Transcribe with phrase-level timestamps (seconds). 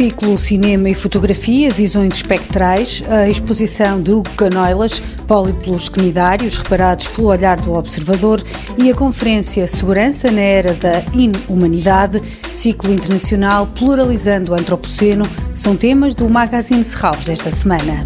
[0.00, 7.28] ciclo Cinema e Fotografia, Visões Espectrais, a exposição de Hugo Canoilas, Póliplos Cnidários, reparados pelo
[7.28, 8.42] olhar do observador,
[8.78, 16.14] e a conferência Segurança na Era da Inumanidade, ciclo internacional Pluralizando o Antropoceno, são temas
[16.14, 18.02] do Magazine Serralves esta semana.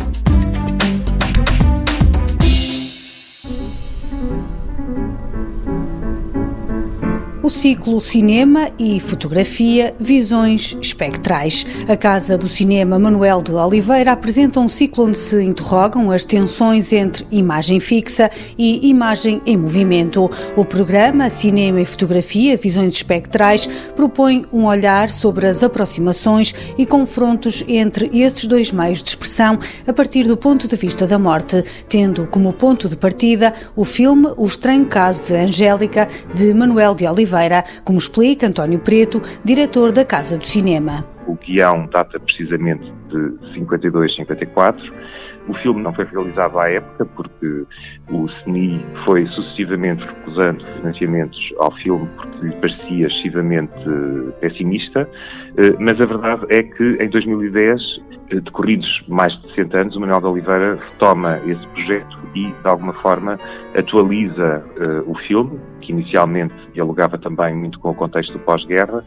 [7.45, 11.67] O ciclo Cinema e Fotografia Visões Espectrais.
[11.87, 16.91] A Casa do Cinema Manuel de Oliveira apresenta um ciclo onde se interrogam as tensões
[16.91, 20.31] entre imagem fixa e imagem em movimento.
[20.57, 27.63] O programa Cinema e Fotografia Visões Espectrais propõe um olhar sobre as aproximações e confrontos
[27.69, 32.27] entre esses dois meios de expressão a partir do ponto de vista da morte, tendo
[32.27, 37.34] como ponto de partida o filme O Estranho Caso de Angélica, de Manuel de Oliveira
[37.35, 41.05] Oliveira, como explica António Preto, diretor da Casa do Cinema.
[41.27, 45.05] O guião data precisamente de 52, 54.
[45.49, 47.65] O filme não foi realizado à época porque
[48.09, 53.75] o CNI foi sucessivamente recusando financiamentos ao filme porque lhe parecia excessivamente
[54.41, 55.09] pessimista,
[55.59, 60.01] eh, mas a verdade é que em 2010, eh, decorridos mais de 60 anos, o
[60.01, 63.39] Manuel de Oliveira retoma esse projeto e, de alguma forma,
[63.77, 69.05] atualiza uh, o filme, que inicialmente dialogava também muito com o contexto do pós-guerra,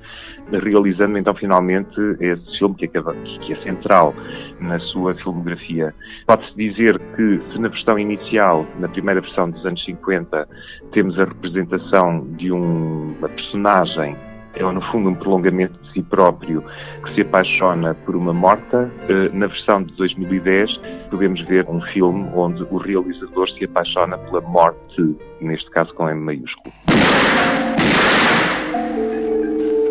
[0.51, 4.13] realizando então finalmente esse filme que é, que é central
[4.59, 5.93] na sua filmografia.
[6.25, 10.47] Pode-se dizer que se na versão inicial, na primeira versão dos anos 50,
[10.93, 14.15] temos a representação de um, uma personagem
[14.57, 16.63] é no fundo um prolongamento de si próprio
[17.03, 18.91] que se apaixona por uma morta.
[19.07, 20.69] Eh, na versão de 2010
[21.09, 26.19] podemos ver um filme onde o realizador se apaixona pela morte, neste caso com M
[26.19, 26.73] maiúsculo.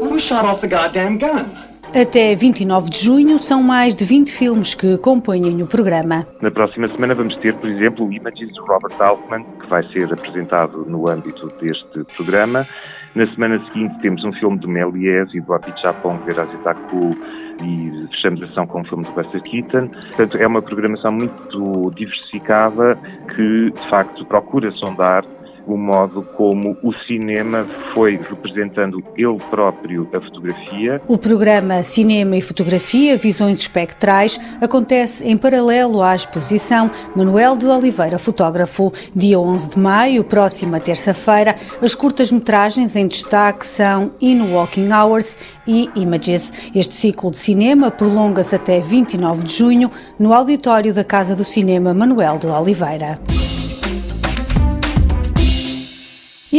[0.01, 1.66] Who shot off the goddamn gun?
[1.95, 6.27] Até 29 de junho são mais de 20 filmes que compõem o programa.
[6.41, 10.85] Na próxima semana vamos ter, por exemplo, Images de Robert Altman, que vai ser apresentado
[10.87, 12.67] no âmbito deste programa.
[13.15, 17.17] Na semana seguinte temos um filme de Méliès e do Apichapong Verazitaku
[17.63, 19.89] e fechamos a ação com um filme de Buster Keaton.
[19.89, 22.99] Portanto, é uma programação muito diversificada
[23.35, 25.25] que, de facto, procura sondar
[25.67, 31.01] o modo como o cinema foi representando ele próprio a fotografia.
[31.09, 38.19] O programa Cinema e Fotografia Visões Espectrais acontece em paralelo à exposição Manuel de Oliveira
[38.19, 38.93] Fotógrafo.
[39.15, 45.91] Dia 11 de maio, próxima terça-feira, as curtas-metragens em destaque são In Walking Hours e
[45.97, 46.53] Images.
[46.75, 51.93] Este ciclo de cinema prolonga-se até 29 de junho no auditório da Casa do Cinema
[51.93, 53.19] Manuel de Oliveira.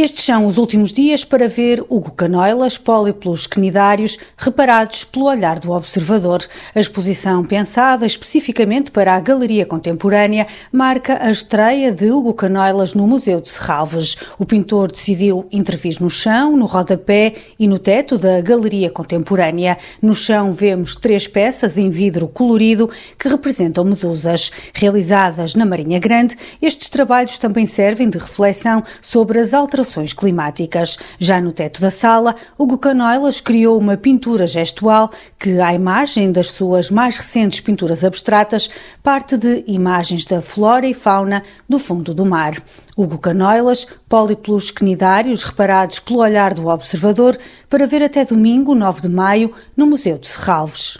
[0.00, 5.72] Estes são os últimos dias para ver Hugo Canoilas, póliplos cnidários, reparados pelo olhar do
[5.72, 6.38] observador.
[6.72, 13.08] A exposição, pensada especificamente para a Galeria Contemporânea, marca a estreia de Hugo Canoilas no
[13.08, 14.16] Museu de Serralves.
[14.38, 19.76] O pintor decidiu intervir no chão, no rodapé e no teto da Galeria Contemporânea.
[20.00, 22.88] No chão vemos três peças em vidro colorido
[23.18, 24.52] que representam medusas.
[24.72, 30.98] Realizadas na Marinha Grande, estes trabalhos também servem de reflexão sobre as alterações alterações climáticas.
[31.18, 36.50] Já no teto da sala, Hugo Canoilas criou uma pintura gestual que, à imagem das
[36.50, 38.70] suas mais recentes pinturas abstratas,
[39.02, 42.52] parte de imagens da flora e fauna do fundo do mar.
[42.96, 47.38] Hugo Canoilas, póliplos cnidários reparados pelo olhar do observador,
[47.70, 50.98] para ver até domingo, 9 de maio, no Museu de Serralves.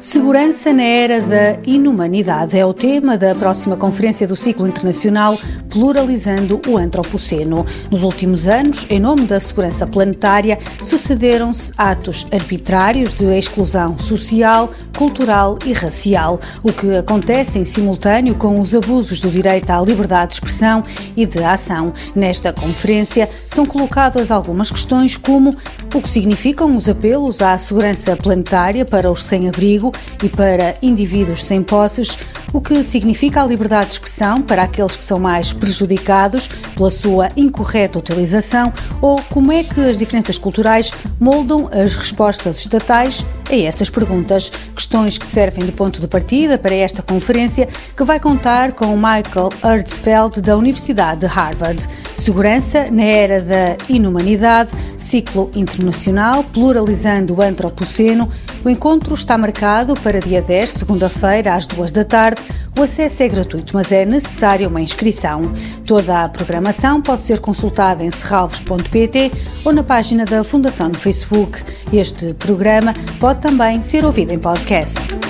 [0.00, 5.38] Segurança na era da inumanidade é o tema da próxima conferência do ciclo internacional
[5.68, 7.66] Pluralizando o Antropoceno.
[7.90, 15.58] Nos últimos anos, em nome da segurança planetária, sucederam-se atos arbitrários de exclusão social, cultural
[15.66, 20.34] e racial, o que acontece em simultâneo com os abusos do direito à liberdade de
[20.36, 20.82] expressão
[21.14, 21.92] e de ação.
[22.14, 25.54] Nesta conferência são colocadas algumas questões como
[25.94, 29.89] o que significam os apelos à segurança planetária para os sem-abrigo
[30.22, 32.18] e para indivíduos sem posses,
[32.52, 37.28] o que significa a liberdade de expressão para aqueles que são mais prejudicados pela sua
[37.36, 43.90] incorreta utilização ou como é que as diferenças culturais moldam as respostas estatais a essas
[43.90, 44.50] perguntas.
[44.74, 49.50] Questões que servem de ponto de partida para esta conferência que vai contar com Michael
[49.62, 51.86] Hertzfeld da Universidade de Harvard.
[52.14, 58.30] Segurança na era da inumanidade, ciclo internacional, pluralizando o antropoceno.
[58.64, 62.42] O encontro está marcado para dia 10, segunda-feira, às duas da tarde,
[62.80, 65.42] o acesso é gratuito, mas é necessária uma inscrição.
[65.86, 69.30] Toda a programação pode ser consultada em serralves.pt
[69.66, 71.62] ou na página da Fundação no Facebook.
[71.92, 75.29] Este programa pode também ser ouvido em podcast.